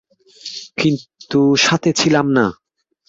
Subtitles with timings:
[0.77, 2.45] কিন্তু সাথে ছিলাম না।